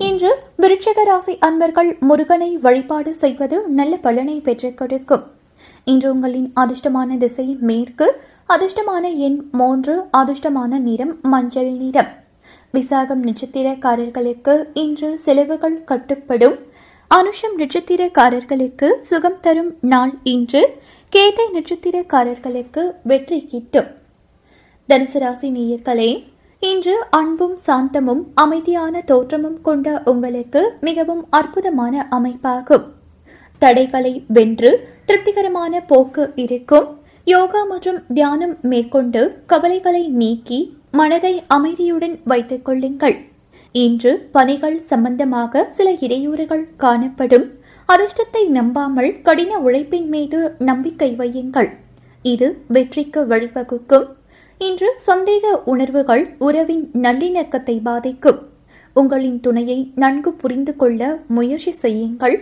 இன்று 0.00 0.30
விருட்சக 0.62 1.04
ராசி 1.10 1.34
அன்பர்கள் 1.48 1.90
முருகனை 2.08 2.50
வழிபாடு 2.66 3.14
செய்வது 3.22 3.56
நல்ல 3.78 3.96
பலனை 3.96 4.36
பெற்றுக் 4.40 4.78
கொடுக்கும். 4.78 5.24
இன்று 5.84 6.08
உங்களின் 6.14 6.48
அதிர்ஷ்டமான 6.62 7.18
திசை 7.24 7.48
மேற்கு 7.70 8.06
அதிர்ஷ்டமான 8.54 9.04
எண் 9.28 9.40
மூன்று 9.52 9.94
அதிர்ஷ்டமான 10.18 10.78
நிறம் 10.88 11.16
மஞ்சள் 11.34 11.72
நிறம். 11.82 12.10
விசாகம் 12.76 13.22
நட்சத்திரக்காரர்களுக்கு 13.26 14.64
இன்று 14.74 15.18
செலவுகள் 15.18 15.84
கட்டுப்படும். 15.88 16.56
அனுஷம் 17.10 17.54
நட்சத்திரக்காரர்களுக்கு 17.58 18.88
சுகம் 19.00 19.40
தரும் 19.40 19.74
நாள் 19.80 20.14
இன்று. 20.22 20.78
கேட்டை 21.08 21.46
நட்சத்திரக்காரர்களுக்கு 21.52 22.90
வெற்றி 23.02 23.46
கிட்டும். 23.46 23.86
தனுசு 24.88 25.18
ராசி 25.18 25.50
நேயர்களே 25.50 26.24
இன்று 26.60 27.04
அன்பும் 27.10 27.58
சாந்தமும் 27.66 28.22
அமைதியான 28.34 29.00
தோற்றமும் 29.00 29.60
கொண்ட 29.60 30.02
உங்களுக்கு 30.04 30.72
மிகவும் 30.80 31.26
அற்புதமான 31.30 32.08
அமைப்பாகும். 32.10 32.84
தடைகளை 33.58 34.24
வென்று 34.28 34.88
திருப்திகரமான 35.04 35.80
போக்கு 35.80 36.32
இருக்கும். 36.36 36.98
யோகா 37.24 37.64
மற்றும் 37.64 37.98
தியானம் 38.14 38.56
மேற்கொண்டு 38.62 39.42
கவலைகளை 39.46 40.08
நீக்கி 40.08 40.75
மனதை 40.98 41.32
அமைதியுடன் 41.56 42.16
வைத்துக் 42.30 42.66
கொள்ளுங்கள். 42.66 43.16
இன்று 43.74 44.12
பணிகள் 44.34 44.76
சம்பந்தமாக 44.90 45.64
சில 45.78 45.88
இடையூறுகள் 46.06 46.64
காணப்படும். 46.82 47.46
அதிர்ஷ்டத்தை 47.88 48.42
நம்பாமல் 48.56 49.10
கடின 49.26 49.58
உழைப்பின் 49.66 50.08
மீது 50.14 50.38
நம்பிக்கை 50.68 51.10
வையுங்கள். 51.20 51.70
இது 52.24 52.48
வெற்றிக்கு 52.74 53.20
வழிவகுக்கும். 53.32 54.06
இன்று 54.60 54.88
சந்தேக 55.06 55.46
உணர்வுகள் 55.72 56.24
உறவின் 56.46 56.84
நல்லிணக்கத்தை 57.06 57.76
பாதிக்கும். 57.88 58.38
உங்களின் 58.96 59.40
துணையை 59.46 59.78
நன்கு 60.02 60.30
புரிந்து 60.42 60.72
கொள்ள 60.76 61.00
முயற்சி 61.36 61.72
செய்யுங்கள். 61.82 62.36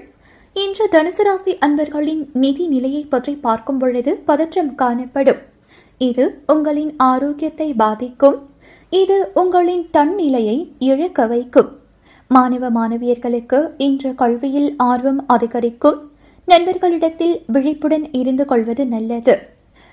இன்று 0.57 0.85
தனுசு 0.93 1.23
ராசி 1.29 1.53
அன்பர்களின் 1.67 2.23
நிதி 2.43 2.67
நிலையை 2.75 3.03
பற்றி 3.15 3.33
பார்க்கும் 3.47 3.81
பொழுது 3.83 4.13
பதற்றம் 4.29 4.73
காணப்படும். 4.83 5.41
இது 5.99 6.43
உங்களின் 6.47 6.95
ஆரோக்கியத்தை 6.97 7.75
பாதிக்கும். 7.75 8.49
இது 8.91 9.31
உங்களின் 9.35 9.89
தன்னிலையை 9.93 10.69
இழக்க 10.79 11.27
வைக்கும். 11.27 11.71
மாணவ 12.29 12.71
மாணவியர்களுக்கு 12.71 13.69
இன்று 13.79 14.15
கல்வியில் 14.15 14.75
ஆர்வம் 14.77 15.25
அதிகரிக்கும். 15.27 16.09
நண்பர்களிடத்தில் 16.47 17.43
விழிப்புடன் 17.47 18.13
இருந்து 18.13 18.45
கொள்வது 18.45 18.87
நல்லது. 18.87 19.39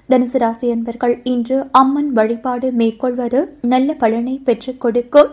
தனுசு 0.09 0.37
ராசி 0.37 0.71
அன்பர்கள் 0.71 1.19
இன்று 1.23 1.65
அம்மன் 1.71 2.11
வழிபாடு 2.11 2.71
மேற்கொள்வது 2.71 3.57
நல்ல 3.61 3.93
பலனை 3.93 4.39
பெற்றுக் 4.39 4.81
கொடுக்கும். 4.81 5.29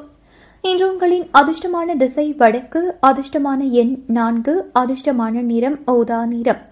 இன்று 0.61 0.91
உங்களின் 0.91 1.27
அதிர்ஷ்டமான 1.33 1.97
திசை 1.97 2.33
வடக்கு 2.33 2.99
அதிர்ஷ்டமான 3.07 3.71
எண் 3.71 4.03
நான்கு 4.07 4.71
அதிர்ஷ்டமான 4.79 5.43
நிறம் 5.43 5.79
ஓதா 5.87 6.27
நிறம். 6.27 6.68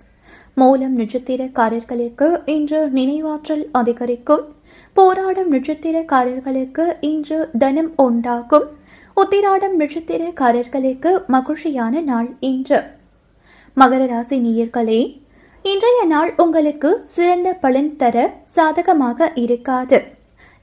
மூலம் 0.61 0.99
நட்சத்திரக்காரர்களுக்கு 0.99 2.27
இன்று 2.53 2.79
நினைவாற்றல் 2.99 3.65
அதிகரிக்கும். 3.73 4.45
போராடும் 4.93 5.53
நட்சத்திரக்காரர்களுக்கு 5.53 6.85
இன்று 7.01 7.39
தனம் 7.59 7.91
உண்டாகும். 7.97 8.67
உத்திராடம் 9.17 9.77
நட்சத்திரக்காரர்களுக்கு 9.81 11.11
மகிழ்ச்சியான 11.27 12.01
நாள் 12.01 12.31
இன்று. 12.41 12.81
மகர 13.77 14.07
ராசி 14.07 14.39
நேயர்களே 14.47 15.01
இன்றைய 15.63 16.01
நாள் 16.05 16.35
உங்களுக்கு 16.37 16.91
சிறந்த 17.05 17.55
பலன் 17.55 17.97
தர 17.97 18.17
சாதகமாக 18.57 19.33
இருக்காது. 19.35 19.99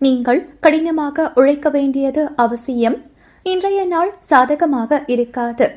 நீங்கள் 0.01 0.41
கடினமாக 0.59 1.31
உழைக்க 1.35 1.69
வேண்டியது 1.69 2.23
அவசியம். 2.35 2.97
இன்றைய 3.43 3.85
நாள் 3.85 4.13
சாதகமாக 4.19 5.03
இருக்காது. 5.05 5.67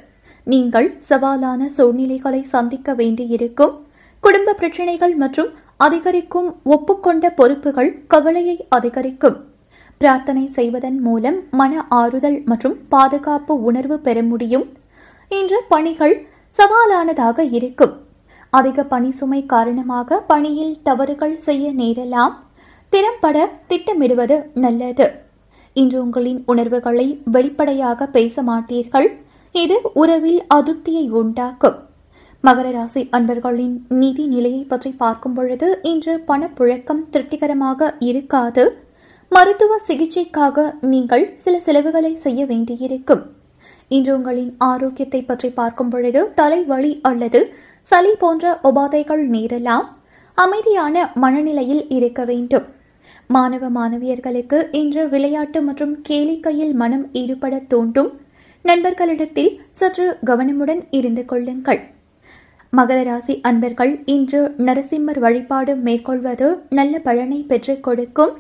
நீங்கள் 0.45 0.89
சவாலான 1.09 1.69
சூழ்நிலைகளை 1.79 2.43
சந்திக்க 2.55 2.95
வேண்டியிருக்கும். 2.95 3.75
குடும்ப 4.21 4.53
பிரச்சனைகள் 4.53 5.15
மற்றும் 5.15 5.51
அதிகரிக்கும் 5.77 6.61
ஒப்புக்கொண்ட 6.65 7.31
பொறுப்புகள் 7.31 7.91
கவலையை 8.07 8.67
அதிகரிக்கும். 8.69 9.37
பிரார்த்தனை 9.99 10.49
செய்வதன் 10.49 11.01
மூலம் 11.01 11.43
மன 11.51 11.87
ஆறுதல் 11.89 12.43
மற்றும் 12.45 12.77
பாதுகாப்பு 12.89 13.63
உணர்வு 13.63 13.99
பெற 13.99 14.23
முடியும். 14.23 14.67
இன்று 15.29 15.63
பணிகள் 15.69 16.27
சவாலானதாக 16.59 17.39
இருக்கும். 17.51 17.95
அதிக 18.51 18.85
பணி 18.85 19.11
சுமை 19.11 19.47
காரணமாக 19.47 20.21
பணியில் 20.21 20.77
தவறுகள் 20.83 21.37
செய்ய 21.39 21.73
நேரலாம். 21.75 22.35
திறம்பட 22.89 23.51
திட்டமிடுவது 23.69 24.37
நல்லது. 24.55 25.07
இன்று 25.73 26.01
உங்களின் 26.05 26.43
உணர்வுகளை 26.47 27.21
வெளிப்படையாக 27.25 28.07
பேச 28.07 28.43
மாட்டீர்கள். 28.43 29.09
இது 29.53 29.79
உறவில் 29.95 30.41
அதிருப்தியை 30.55 31.11
உண்டாக்கும். 31.11 31.86
மகர 32.47 32.69
ராசி 32.75 33.03
அன்பர்களின் 33.17 33.77
நிதி 34.01 34.25
நிலையை 34.33 34.61
பற்றி 34.73 34.91
பார்க்கும் 35.01 35.35
பொழுது 35.37 35.69
இன்று 35.91 36.13
பணப்புழக்கம் 36.29 37.01
திருப்திகரமாக 37.13 37.89
இருக்காது. 38.09 38.65
மருத்துவ 39.33 39.79
சிகிச்சைக்காக 39.87 40.67
நீங்கள் 40.93 41.25
சில 41.45 41.55
செலவுகளை 41.67 42.13
செய்ய 42.25 42.41
வேண்டியிருக்கும். 42.51 43.23
இன்று 43.91 44.13
உங்களின் 44.19 44.53
ஆரோக்கியத்தை 44.69 45.21
பற்றி 45.31 45.51
பார்க்கும் 45.59 45.91
பொழுது 45.95 46.23
தலைவலி 46.41 46.93
அல்லது 47.11 47.41
சளி 47.91 48.13
போன்ற 48.23 48.55
உபாதைகள் 48.71 49.25
நேரலாம். 49.35 49.89
அமைதியான 50.39 51.09
மனநிலையில் 51.25 51.85
இருக்க 51.99 52.21
வேண்டும். 52.31 52.69
மாணவ 53.31 53.65
மாணவியர்களுக்கு 53.79 54.61
இன்று 54.83 55.03
விளையாட்டு 55.15 55.61
மற்றும் 55.71 55.97
கேளிக்கையில் 56.09 56.75
மனம் 56.85 57.05
ஈடுபட 57.23 57.55
தூண்டும் 57.73 58.13
நண்பர்களிடத்தில் 58.65 59.53
சற்று 59.81 60.09
கவனமுடன் 60.31 60.85
இருந்து 60.99 61.25
கொள்ளுங்கள். 61.33 61.83
மகர 62.71 63.05
ராசி 63.05 63.41
அன்பர்கள் 63.41 64.03
இன்று 64.05 64.55
நரசிம்மர் 64.59 65.19
வழிபாடு 65.19 65.77
மேற்கொள்வது 65.77 66.59
நல்ல 66.71 66.99
பலனை 66.99 67.43
பெற்றுக் 67.43 67.83
கொடுக்கும். 67.83 68.39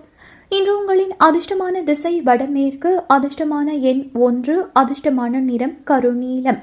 இன்று 0.48 0.78
உங்களின் 0.78 1.10
அதிர்ஷ்டமான 1.24 1.82
திசை 1.82 2.20
வடமேற்கு 2.20 3.02
அதிர்ஷ்டமான 3.14 3.80
எண் 3.80 4.10
ஒன்று 4.12 4.68
அதிர்ஷ்டமான 4.80 5.28
நிறம் 5.28 5.76
கருநீலம். 5.86 6.60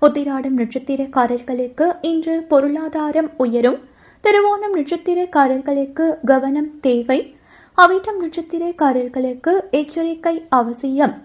உத்திராடம் 0.00 0.56
நட்சத்திரக்காரர்களுக்கு 0.56 1.96
இன்று 2.00 2.42
பொருளாதாரம் 2.42 3.30
உயரும். 3.36 3.78
திருவோணம் 4.24 4.76
நட்சத்திரக்காரர்களுக்கு 4.76 6.16
கவனம் 6.24 6.80
தேவை. 6.80 7.36
அவிட்டம் 7.76 8.22
நட்சத்திரக்காரர்களுக்கு 8.22 9.60
எச்சரிக்கை 9.70 10.42
அவசியம். 10.48 11.22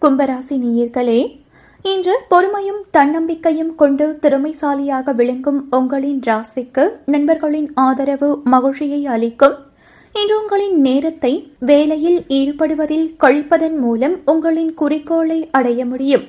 கும்பராசி 0.00 0.58
நேயர்களே 0.64 1.42
இன்று 1.84 2.12
பொறுமையும் 2.28 2.78
தன்னம்பிக்கையும் 2.90 3.72
கொண்டு 3.74 4.04
திறமைசாலியாக 4.22 5.12
விளங்கும் 5.14 5.58
உங்களின் 5.70 6.20
ராசிக்கு 6.26 6.84
நண்பர்களின் 7.04 7.66
ஆதரவு 7.74 8.28
மகிழ்ச்சியை 8.44 9.00
அளிக்கும். 9.06 9.56
இன்று 10.14 10.34
உங்களின் 10.40 10.78
நேரத்தை 10.80 11.32
வேலையில் 11.70 12.18
ஈடுபடுவதில் 12.38 13.06
கழிப்பதன் 13.24 13.76
மூலம் 13.76 14.16
உங்களின் 14.24 14.72
குறிக்கோளை 14.74 15.38
அடைய 15.50 15.86
முடியும். 15.86 16.24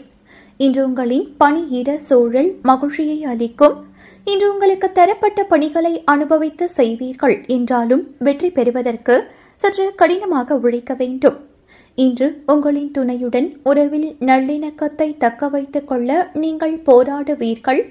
இன்று 0.60 0.84
உங்களின் 0.88 1.26
பணியிட 1.38 1.98
சூழல் 2.10 2.52
மகிழ்ச்சியை 2.64 3.24
அளிக்கும். 3.24 3.76
இன்று 4.28 4.46
உங்களுக்கு 4.52 4.92
தரப்பட்ட 4.92 5.42
பணிகளை 5.44 5.96
அனுபவித்து 6.06 6.68
செய்வீர்கள் 6.78 7.38
என்றாலும் 7.48 8.06
வெற்றி 8.20 8.50
பெறுவதற்கு 8.50 9.18
சற்று 9.56 9.88
கடினமாக 9.96 10.58
உழைக்க 10.58 10.94
வேண்டும். 10.94 11.38
இன்று 12.04 12.28
உங்களின் 12.54 12.90
துணையுடன் 12.96 13.48
உறவில் 13.70 14.08
நல்லிணக்கத்தை 14.30 15.08
தக்க 15.24 15.48
வைத்துக் 15.54 15.88
கொள்ள 15.90 16.10
நீங்கள் 16.42 16.76
போராடுவீர்கள். 16.88 17.82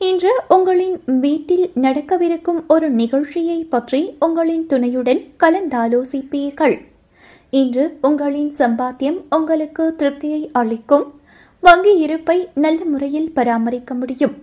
இன்று 0.00 0.32
உங்களின் 0.54 0.96
வீட்டில் 1.24 1.66
நடக்கவிருக்கும் 1.84 2.58
ஒரு 2.74 2.88
நிகழ்ச்சியை 3.00 3.60
பற்றி 3.74 4.00
உங்களின் 4.26 4.64
துணையுடன் 4.72 5.20
கலந்தாலோசிப்பீர்கள். 5.42 6.76
இன்று 7.60 7.84
உங்களின் 8.08 8.50
சம்பாத்தியம் 8.60 9.20
உங்களுக்கு 9.36 9.84
திருப்தியை 10.00 10.42
அளிக்கும். 10.60 11.06
வங்கி 11.62 11.94
இருப்பை 12.06 12.38
நல்ல 12.64 12.80
முறையில் 12.92 13.30
பராமரிக்க 13.36 13.94
முடியும். 14.00 14.34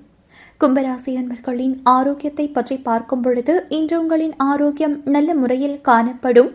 கும்பராசி 0.62 1.12
அன்பர்களின் 1.20 1.76
ஆரோக்கியத்தை 1.98 2.46
பற்றி 2.58 2.76
பார்க்கும் 2.88 3.24
பொழுது 3.26 3.54
இன்று 3.78 3.96
உங்களின் 4.02 4.36
ஆரோக்கியம் 4.52 4.96
நல்ல 5.16 5.30
முறையில் 5.42 5.78
காணப்படும். 5.90 6.52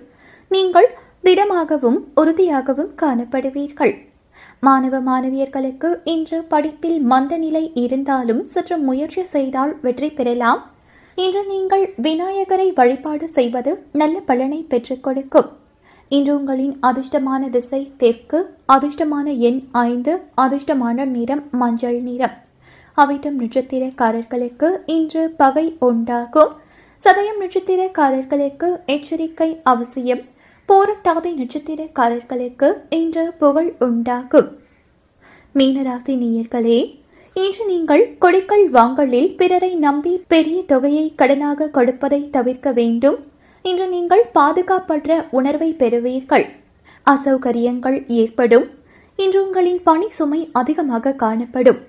நீங்கள் 0.51 0.89
திடமாகவும் 1.25 1.97
உறுதியாகவும் 2.21 2.93
காணப்படுவீர்கள். 3.03 3.95
மாணவ 4.61 5.01
மாணவியர்களுக்கு 5.09 5.89
இன்று 6.13 6.39
படிப்பில் 6.53 7.01
மந்த 7.11 7.37
நிலை 7.37 7.63
இருந்தாலும் 7.75 8.43
சற்று 8.49 8.77
முயற்சி 8.79 9.23
செய்தால் 9.25 9.73
வெற்றி 9.81 10.09
பெறலாம். 10.11 10.61
இன்று 11.15 11.43
நீங்கள் 11.47 11.85
விநாயகரை 11.97 12.69
வழிபாடு 12.73 13.29
செய்வது 13.29 13.73
நல்ல 13.93 14.21
பலனை 14.21 14.61
பெற்றுக் 14.63 15.03
கொடுக்கும். 15.03 15.49
இன்று 16.09 16.33
உங்களின் 16.39 16.75
அதிர்ஷ்டமான 16.89 17.51
திசை 17.51 17.83
தெற்கு 17.97 18.41
அதிர்ஷ்டமான 18.73 19.27
எண் 19.49 19.61
ஐந்து 19.73 20.15
அதிர்ஷ்டமான 20.41 21.07
நிறம் 21.17 21.45
மஞ்சள் 21.51 22.01
நிறம். 22.09 22.37
அவிட்டம் 22.99 23.39
நட்சத்திரக்காரர்களுக்கு 23.43 24.71
இன்று 24.97 25.25
பகை 25.43 25.67
உண்டாகும். 25.91 26.55
சதயம் 27.03 27.41
நட்சத்திரக்காரர்களுக்கு 27.43 28.71
எச்சரிக்கை 28.87 29.51
அவசியம். 29.75 30.25
போராட்டாதை 30.71 31.31
நட்சத்திரக்காரர்களுக்கு 31.41 32.69
இன்று 32.97 33.23
புகழ் 33.33 33.71
உண்டாகும். 33.87 34.49
மீனராசி 35.55 36.15
நேயர்களே 36.23 36.81
இன்று 37.37 37.63
நீங்கள் 37.67 38.05
கொடுக்கல் 38.19 38.65
வாங்கலில் 38.71 39.31
பிறரை 39.37 39.71
நம்பி 39.85 40.13
பெரிய 40.33 40.59
தொகையை 40.63 41.05
கடனாக 41.21 41.71
கொடுப்பதை 41.77 42.21
தவிர்க்க 42.31 42.73
வேண்டும். 42.73 43.19
இன்று 43.65 43.87
நீங்கள் 43.89 44.25
பாதுகாப்பற்ற 44.39 45.19
உணர்வை 45.31 45.71
பெறுவீர்கள். 45.73 46.47
அசௌகரியங்கள் 47.07 47.99
ஏற்படும். 48.21 48.67
இன்று 49.19 49.41
உங்களின் 49.45 49.81
பணி 49.83 50.09
சுமை 50.09 50.41
அதிகமாக 50.53 51.15
காணப்படும். 51.25 51.81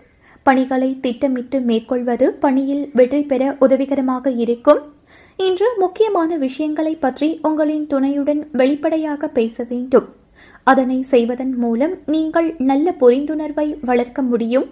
பணிகளை 0.43 0.91
திட்டமிட்டு 0.99 1.59
மேற்கொள்வது 1.61 2.27
பணியில் 2.43 2.85
வெற்றி 2.93 3.21
பெற 3.23 3.43
உதவிகரமாக 3.59 4.31
இருக்கும். 4.45 4.81
இன்று 5.45 5.67
முக்கியமான 5.77 6.37
விஷயங்களை 6.37 6.95
பற்றி 6.95 7.39
உங்களின் 7.41 7.87
துணையுடன் 7.87 8.47
வெளிப்படையாக 8.51 9.27
பேச 9.27 9.65
வேண்டும். 9.69 10.07
அதனை 10.63 11.01
செய்வதன் 11.01 11.53
மூலம் 11.55 11.93
நீங்கள் 12.05 12.55
நல்ல 12.57 12.95
புரிந்துணர்வை 12.99 13.79
வளர்க்க 13.81 14.21
முடியும். 14.21 14.67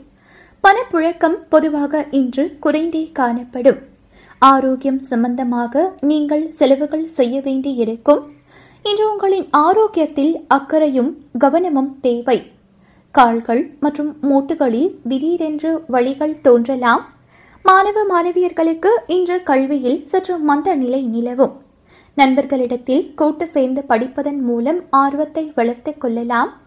பணப்புழக்கம் 0.63 1.37
பொதுவாக 1.49 2.07
இன்று 2.11 2.57
குறைந்தே 2.59 3.09
காணப்படும். 3.11 3.79
ஆரோக்கியம் 4.39 4.99
சம்பந்தமாக 4.99 5.93
நீங்கள் 6.01 6.51
செலவுகள் 6.51 7.07
செய்ய 7.07 7.41
வேண்டியிருக்கும். 7.41 8.29
இன்று 8.81 9.11
உங்களின் 9.11 9.47
ஆரோக்கியத்தில் 9.51 10.45
அக்கறையும் 10.47 11.11
கவனமும் 11.37 11.99
தேவை. 12.01 12.39
கால்கள் 13.11 13.71
மற்றும் 13.79 14.17
மூட்டுகளில் 14.21 14.91
திடீரென்று 15.07 15.83
வழிகள் 15.87 16.41
தோன்றலாம். 16.41 17.05
மாணவ 17.67 18.01
மாணவியர்களுக்கு 18.09 18.89
இன்று 19.07 19.43
கல்வியில் 19.43 20.03
சற்று 20.07 20.37
மந்த 20.37 20.75
நிலை 20.75 21.07
நிலவும். 21.07 21.55
நண்பர்களிடத்தில் 22.15 23.13
கூட்டு 23.13 23.47
சேர்ந்து 23.47 23.83
படிப்பதன் 23.89 24.41
மூலம் 24.41 24.79
ஆர்வத்தை 24.89 25.51
வளர்த்துக் 25.55 26.01
கொள்ளலாம். 26.01 26.61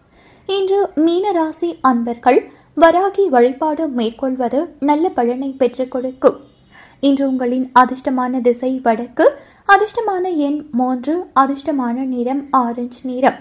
இன்று 0.45 0.89
மீனராசி 0.95 1.69
அன்பர்கள் 1.81 2.51
வராகி 2.75 3.29
வழிபாடு 3.29 3.87
மேற்கொள்வது 3.87 4.75
நல்ல 4.79 5.09
பலனை 5.09 5.49
பெற்றுக் 5.51 5.91
கொடுக்கும். 5.91 6.37
இன்று 6.99 7.27
உங்களின் 7.27 7.71
அதிர்ஷ்டமான 7.79 8.41
திசை 8.41 8.79
வடக்கு 8.79 9.37
அதிர்ஷ்டமான 9.67 10.35
எண் 10.35 10.67
மூன்று 10.71 11.25
அதிர்ஷ்டமான 11.39 12.05
நிறம் 12.05 12.47
ஆரஞ்சு 12.51 12.99
நிறம். 13.03 13.39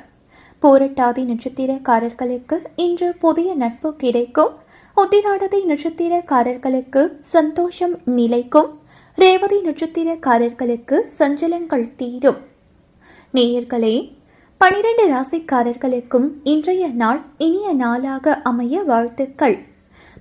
போரட்டாதி 0.63 1.25
நட்சத்திரக்காரர்களுக்கு 1.25 2.59
இன்று 2.77 3.15
புதிய 3.15 3.55
நட்பு 3.55 3.97
கிடைக்கும். 3.97 4.55
உத்திராடதி 4.97 5.59
நட்சத்திரக்காரர்களுக்கு 5.69 7.03
சந்தோஷம் 7.19 7.95
நிலைக்கும். 8.05 8.71
ரேவதி 9.19 9.59
நட்சத்திரக்காரர்களுக்கு 9.61 10.97
சஞ்சலங்கள் 11.19 11.95
தீரும். 11.97 12.41
நேயர்களே 13.35 13.95
பனிரெண்டு 14.61 15.05
ராசிக்காரர்களுக்கும் 15.13 16.29
இன்றைய 16.43 16.89
நாள் 17.03 17.21
இனிய 17.39 17.73
நாளாக 17.73 18.35
அமைய 18.43 18.83
வாழ்த்துக்கள். 18.83 19.57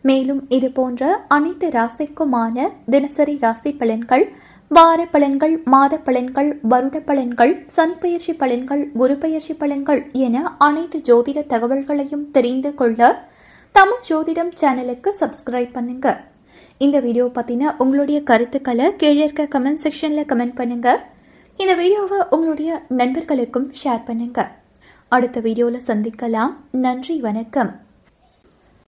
மேலும் 0.02 0.42
இது 0.50 0.70
போன்ற 0.72 1.26
அனைத்து 1.28 1.70
ராசிக்குமான 1.70 2.68
தினசரி 2.86 3.38
ராசி 3.40 3.74
பலன்கள் 3.74 4.26
வார 4.72 5.00
பலன்கள் 5.12 5.56
மாத 5.64 5.94
பலன்கள் 5.98 6.50
வருட 6.62 7.00
பலன்கள் 7.00 7.54
சனிப்பெயர்ச்சி 7.76 8.34
பலன்கள் 8.38 8.84
குருபெயர்ச்சி 9.00 9.54
பலன்கள் 9.60 10.02
என 10.26 10.44
அனைத்து 10.58 11.00
ஜோதிட 11.10 11.40
தகவல்களையும் 11.54 12.26
தெரிந்து 12.32 12.72
கொள்ள 12.76 13.29
தமிழ் 13.78 14.06
ஜோதிடம் 14.08 14.52
சேனலுக்கு 14.60 15.10
சப்ஸ்கிரைப் 15.20 15.76
பண்ணுங்க. 15.78 16.08
இந்த 16.86 16.98
வீடியோ 17.06 17.26
பற்றின 17.38 17.72
உங்களுடைய 17.84 18.20
கருத்துக்களை 18.30 18.88
கீழே 19.02 19.22
இருக்க 19.26 19.44
கமெண்ட் 19.56 19.82
செக்ஷனில் 19.84 20.30
கமெண்ட் 20.32 20.58
பண்ணுங்க. 20.60 20.90
இந்த 21.60 21.74
வீடியோவை 21.82 22.20
உங்களுடைய 22.36 22.72
நண்பர்களுக்கும் 23.02 23.68
ஷேர் 23.82 24.08
பண்ணுங்க. 24.10 24.40
அடுத்த 25.18 25.38
வீடியோவில் 25.48 25.88
சந்திக்கலாம். 25.90 26.52
நன்றி 26.88 27.16
வணக்கம். 27.28 27.72